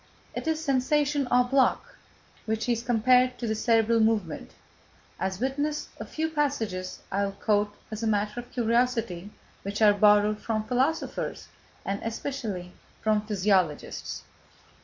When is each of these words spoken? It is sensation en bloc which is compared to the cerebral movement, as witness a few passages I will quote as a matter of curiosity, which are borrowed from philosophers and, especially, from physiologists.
It 0.33 0.47
is 0.47 0.59
sensation 0.59 1.27
en 1.31 1.45
bloc 1.47 1.93
which 2.47 2.67
is 2.67 2.81
compared 2.81 3.37
to 3.37 3.45
the 3.45 3.53
cerebral 3.53 3.99
movement, 3.99 4.49
as 5.19 5.39
witness 5.39 5.89
a 5.99 6.07
few 6.07 6.27
passages 6.27 7.01
I 7.11 7.23
will 7.25 7.33
quote 7.33 7.75
as 7.91 8.01
a 8.01 8.07
matter 8.07 8.39
of 8.39 8.51
curiosity, 8.51 9.29
which 9.61 9.79
are 9.79 9.93
borrowed 9.93 10.39
from 10.41 10.63
philosophers 10.63 11.49
and, 11.85 12.01
especially, 12.01 12.71
from 13.03 13.27
physiologists. 13.27 14.23